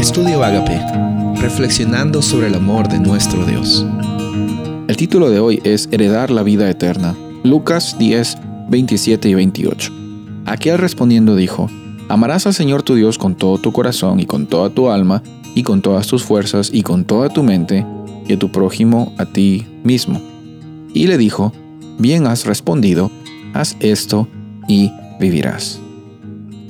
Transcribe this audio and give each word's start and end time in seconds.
Estudio 0.00 0.42
Agape, 0.42 0.80
reflexionando 1.42 2.22
sobre 2.22 2.46
el 2.46 2.54
amor 2.54 2.88
de 2.88 2.98
nuestro 2.98 3.44
Dios. 3.44 3.84
El 4.88 4.96
título 4.96 5.28
de 5.28 5.40
hoy 5.40 5.60
es 5.62 5.90
Heredar 5.92 6.30
la 6.30 6.42
vida 6.42 6.70
eterna. 6.70 7.14
Lucas 7.44 7.98
10, 7.98 8.38
27 8.70 9.28
y 9.28 9.34
28. 9.34 9.92
Aquel 10.46 10.78
respondiendo 10.78 11.36
dijo, 11.36 11.68
Amarás 12.08 12.46
al 12.46 12.54
Señor 12.54 12.82
tu 12.82 12.94
Dios 12.94 13.18
con 13.18 13.34
todo 13.34 13.58
tu 13.58 13.72
corazón 13.72 14.20
y 14.20 14.24
con 14.24 14.46
toda 14.46 14.70
tu 14.70 14.88
alma 14.88 15.22
y 15.54 15.64
con 15.64 15.82
todas 15.82 16.06
tus 16.06 16.24
fuerzas 16.24 16.70
y 16.72 16.82
con 16.82 17.04
toda 17.04 17.28
tu 17.28 17.42
mente 17.42 17.84
y 18.26 18.32
a 18.32 18.38
tu 18.38 18.50
prójimo 18.50 19.14
a 19.18 19.26
ti 19.26 19.66
mismo. 19.84 20.18
Y 20.94 21.08
le 21.08 21.18
dijo, 21.18 21.52
Bien 21.98 22.26
has 22.26 22.46
respondido, 22.46 23.10
haz 23.52 23.76
esto 23.80 24.26
y 24.66 24.90
vivirás. 25.20 25.78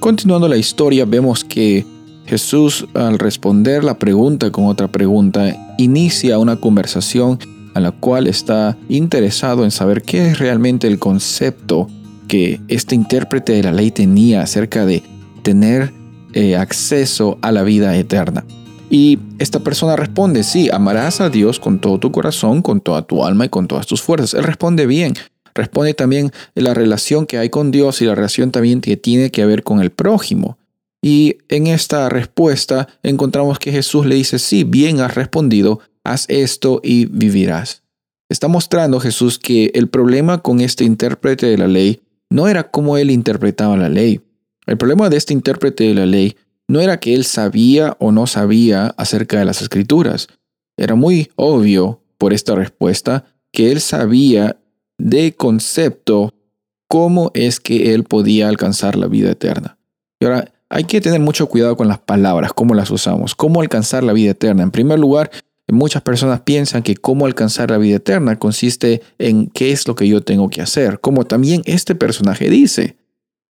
Continuando 0.00 0.48
la 0.48 0.56
historia, 0.56 1.04
vemos 1.04 1.44
que 1.44 1.86
Jesús, 2.26 2.86
al 2.94 3.18
responder 3.18 3.84
la 3.84 3.98
pregunta 3.98 4.50
con 4.50 4.66
otra 4.66 4.88
pregunta, 4.88 5.74
inicia 5.78 6.38
una 6.38 6.56
conversación 6.56 7.38
a 7.74 7.80
la 7.80 7.90
cual 7.90 8.26
está 8.26 8.76
interesado 8.88 9.64
en 9.64 9.70
saber 9.70 10.02
qué 10.02 10.28
es 10.28 10.38
realmente 10.38 10.86
el 10.86 10.98
concepto 10.98 11.88
que 12.28 12.60
este 12.68 12.94
intérprete 12.94 13.52
de 13.52 13.62
la 13.62 13.72
ley 13.72 13.90
tenía 13.90 14.42
acerca 14.42 14.86
de 14.86 15.02
tener 15.42 15.92
eh, 16.32 16.56
acceso 16.56 17.38
a 17.42 17.52
la 17.52 17.62
vida 17.62 17.96
eterna. 17.96 18.44
Y 18.88 19.18
esta 19.38 19.60
persona 19.60 19.96
responde, 19.96 20.44
sí, 20.44 20.68
amarás 20.70 21.20
a 21.20 21.30
Dios 21.30 21.58
con 21.58 21.80
todo 21.80 21.98
tu 21.98 22.12
corazón, 22.12 22.62
con 22.62 22.80
toda 22.80 23.02
tu 23.02 23.24
alma 23.24 23.46
y 23.46 23.48
con 23.48 23.66
todas 23.66 23.86
tus 23.86 24.02
fuerzas. 24.02 24.34
Él 24.34 24.44
responde 24.44 24.86
bien, 24.86 25.14
responde 25.54 25.94
también 25.94 26.30
la 26.54 26.74
relación 26.74 27.26
que 27.26 27.38
hay 27.38 27.48
con 27.48 27.70
Dios 27.70 28.02
y 28.02 28.04
la 28.04 28.14
relación 28.14 28.50
también 28.50 28.80
que 28.80 28.96
tiene 28.96 29.30
que 29.30 29.46
ver 29.46 29.62
con 29.62 29.80
el 29.80 29.90
prójimo. 29.90 30.58
Y 31.02 31.38
en 31.48 31.66
esta 31.66 32.08
respuesta 32.08 32.88
encontramos 33.02 33.58
que 33.58 33.72
Jesús 33.72 34.06
le 34.06 34.14
dice, 34.14 34.38
sí, 34.38 34.62
bien 34.62 35.00
has 35.00 35.14
respondido, 35.14 35.80
haz 36.04 36.26
esto 36.28 36.80
y 36.82 37.06
vivirás. 37.06 37.82
Está 38.28 38.48
mostrando 38.48 39.00
Jesús 39.00 39.38
que 39.38 39.72
el 39.74 39.88
problema 39.88 40.42
con 40.42 40.60
este 40.60 40.84
intérprete 40.84 41.46
de 41.46 41.58
la 41.58 41.66
ley 41.66 42.00
no 42.30 42.48
era 42.48 42.70
cómo 42.70 42.96
él 42.96 43.10
interpretaba 43.10 43.76
la 43.76 43.88
ley. 43.88 44.20
El 44.66 44.78
problema 44.78 45.10
de 45.10 45.16
este 45.16 45.34
intérprete 45.34 45.84
de 45.84 45.94
la 45.94 46.06
ley 46.06 46.36
no 46.68 46.80
era 46.80 47.00
que 47.00 47.14
él 47.14 47.24
sabía 47.24 47.96
o 47.98 48.12
no 48.12 48.26
sabía 48.26 48.86
acerca 48.96 49.38
de 49.38 49.44
las 49.44 49.60
escrituras. 49.60 50.28
Era 50.78 50.94
muy 50.94 51.30
obvio 51.36 52.00
por 52.16 52.32
esta 52.32 52.54
respuesta 52.54 53.26
que 53.52 53.70
él 53.72 53.80
sabía 53.80 54.56
de 54.98 55.34
concepto 55.34 56.32
cómo 56.88 57.30
es 57.34 57.60
que 57.60 57.92
él 57.92 58.04
podía 58.04 58.48
alcanzar 58.48 58.96
la 58.96 59.08
vida 59.08 59.32
eterna. 59.32 59.78
Y 60.20 60.26
ahora 60.26 60.52
hay 60.72 60.84
que 60.84 61.02
tener 61.02 61.20
mucho 61.20 61.48
cuidado 61.48 61.76
con 61.76 61.86
las 61.86 61.98
palabras, 61.98 62.54
cómo 62.54 62.74
las 62.74 62.90
usamos, 62.90 63.34
cómo 63.34 63.60
alcanzar 63.60 64.02
la 64.02 64.14
vida 64.14 64.30
eterna. 64.30 64.62
En 64.62 64.70
primer 64.70 64.98
lugar, 64.98 65.30
muchas 65.68 66.00
personas 66.00 66.40
piensan 66.40 66.82
que 66.82 66.96
cómo 66.96 67.26
alcanzar 67.26 67.70
la 67.70 67.76
vida 67.76 67.96
eterna 67.96 68.38
consiste 68.38 69.02
en 69.18 69.48
qué 69.48 69.70
es 69.72 69.86
lo 69.86 69.94
que 69.94 70.08
yo 70.08 70.22
tengo 70.22 70.48
que 70.48 70.62
hacer, 70.62 70.98
como 70.98 71.26
también 71.26 71.60
este 71.66 71.94
personaje 71.94 72.48
dice. 72.48 72.96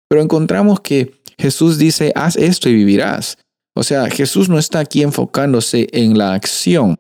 Pero 0.09 0.21
encontramos 0.21 0.81
que 0.81 1.21
Jesús 1.39 1.79
dice, 1.79 2.13
haz 2.17 2.35
esto 2.35 2.69
y 2.69 2.75
vivirás. 2.75 3.39
O 3.77 3.85
sea, 3.85 4.11
Jesús 4.11 4.49
no 4.49 4.59
está 4.59 4.81
aquí 4.81 5.03
enfocándose 5.03 5.87
en 5.93 6.19
la 6.19 6.35
acción. 6.35 6.99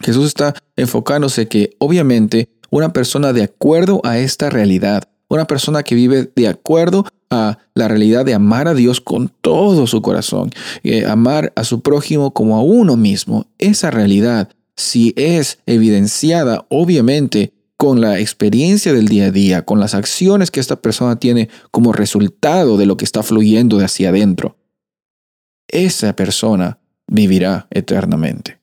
Jesús 0.00 0.26
está 0.26 0.54
enfocándose 0.76 1.48
que 1.48 1.70
obviamente 1.78 2.50
una 2.70 2.92
persona 2.92 3.32
de 3.32 3.44
acuerdo 3.44 4.02
a 4.04 4.18
esta 4.18 4.50
realidad, 4.50 5.04
una 5.28 5.46
persona 5.46 5.82
que 5.82 5.94
vive 5.94 6.30
de 6.36 6.46
acuerdo 6.46 7.06
a 7.30 7.58
la 7.74 7.88
realidad 7.88 8.24
de 8.24 8.34
amar 8.34 8.68
a 8.68 8.74
Dios 8.74 9.00
con 9.00 9.30
todo 9.40 9.86
su 9.86 10.02
corazón, 10.02 10.50
eh, 10.82 11.04
amar 11.06 11.52
a 11.56 11.64
su 11.64 11.80
prójimo 11.80 12.32
como 12.32 12.56
a 12.56 12.62
uno 12.62 12.96
mismo, 12.96 13.46
esa 13.58 13.90
realidad, 13.90 14.48
si 14.76 15.12
es 15.16 15.58
evidenciada 15.66 16.66
obviamente 16.68 17.52
con 17.76 18.00
la 18.00 18.20
experiencia 18.20 18.92
del 18.92 19.08
día 19.08 19.26
a 19.26 19.30
día, 19.30 19.62
con 19.62 19.80
las 19.80 19.94
acciones 19.94 20.50
que 20.50 20.60
esta 20.60 20.76
persona 20.76 21.16
tiene 21.16 21.48
como 21.70 21.92
resultado 21.92 22.76
de 22.76 22.86
lo 22.86 22.96
que 22.96 23.04
está 23.04 23.22
fluyendo 23.22 23.78
de 23.78 23.84
hacia 23.84 24.08
adentro, 24.08 24.56
esa 25.68 26.14
persona 26.14 26.78
vivirá 27.06 27.66
eternamente. 27.70 28.60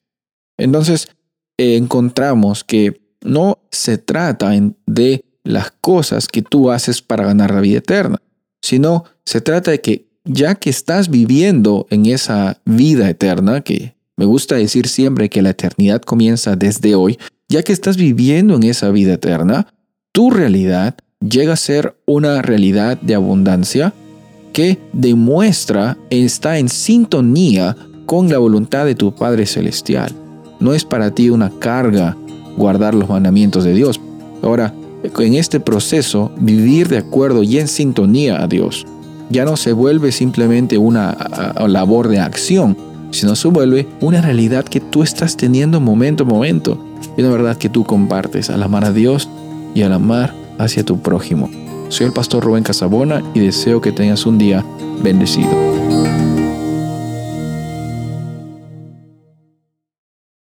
Entonces, 0.58 1.10
encontramos 1.58 2.64
que 2.64 3.02
no 3.22 3.60
se 3.72 3.98
trata 3.98 4.52
de 4.86 5.26
las 5.44 5.72
cosas 5.72 6.28
que 6.28 6.42
tú 6.42 6.72
haces 6.72 7.02
para 7.02 7.26
ganar 7.26 7.54
la 7.54 7.62
vida 7.62 7.80
eterna, 7.80 8.22
sino 8.64 9.04
se 9.26 9.42
trata 9.42 9.72
de 9.72 9.82
que 9.82 10.08
ya 10.24 10.56
que 10.56 10.70
estás 10.70 11.10
viviendo 11.10 11.86
en 11.90 12.06
esa 12.06 12.62
vida 12.66 13.10
eterna, 13.10 13.62
que 13.62 13.94
me 14.16 14.26
gusta 14.26 14.56
decir 14.56 14.88
siempre 14.88 15.30
que 15.30 15.42
la 15.42 15.50
eternidad 15.50 16.02
comienza 16.02 16.56
desde 16.56 16.96
hoy, 16.96 17.20
ya 17.50 17.62
que 17.62 17.74
estás 17.74 17.98
viviendo 17.98 18.56
en 18.56 18.64
esa 18.64 18.90
vida 18.90 19.14
eterna, 19.14 19.68
tu 20.14 20.32
realidad 20.32 20.96
llega 21.20 21.54
a 21.54 21.58
ser 21.58 21.96
una 22.06 22.42
realidad 22.42 23.00
de 23.02 23.16
abundancia 23.16 23.94
que 24.54 24.80
demuestra 24.94 25.98
está 26.10 26.58
en 26.58 26.70
sintonía 26.70 27.76
con 28.06 28.30
la 28.30 28.38
voluntad 28.38 28.86
de 28.86 28.96
tu 28.96 29.14
Padre 29.14 29.46
Celestial. 29.46 30.14
No 30.60 30.74
es 30.74 30.86
para 30.86 31.14
ti 31.14 31.30
una 31.30 31.52
carga 31.60 32.16
guardar 32.56 32.94
los 32.94 33.10
mandamientos 33.10 33.66
de 33.66 33.74
Dios. 33.74 34.00
Ahora, 34.42 34.74
en 35.04 35.34
este 35.36 35.60
proceso, 35.60 36.32
vivir 36.38 36.88
de 36.88 36.98
acuerdo 36.98 37.44
y 37.44 37.60
en 37.60 37.68
sintonía 37.68 38.42
a 38.42 38.48
Dios 38.48 38.86
ya 39.34 39.46
no 39.46 39.58
se 39.58 39.74
vuelve 39.74 40.12
simplemente 40.12 40.78
una 40.78 41.18
labor 41.68 42.08
de 42.08 42.20
acción, 42.20 42.78
sino 43.12 43.36
se 43.36 43.48
vuelve 43.48 43.88
una 44.00 44.22
realidad 44.22 44.64
que 44.64 44.80
tú 44.80 45.04
estás 45.04 45.36
teniendo 45.38 45.80
momento 45.80 46.24
a 46.24 46.28
momento 46.28 46.78
y 47.18 47.22
una 47.22 47.32
verdad 47.32 47.58
que 47.58 47.70
tú 47.70 47.84
compartes 47.84 48.50
al 48.50 48.64
amar 48.64 48.86
a 48.86 48.92
Dios 48.92 49.28
y 49.76 49.82
al 49.82 49.94
amar 49.94 50.34
hacia 50.60 50.84
tu 50.84 51.00
prójimo. 51.00 51.50
Soy 51.90 52.08
el 52.08 52.14
pastor 52.14 52.44
Rubén 52.44 52.64
Casabona 52.64 53.22
y 53.34 53.40
deseo 53.40 53.82
que 53.82 53.92
tengas 53.92 54.26
un 54.26 54.38
día 54.38 54.64
bendecido. 55.04 55.83